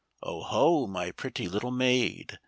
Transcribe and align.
''"0 0.25 0.39
ho! 0.41 0.87
my 0.87 1.11
pretty 1.11 1.47
little 1.47 1.69
maid. 1.69 2.39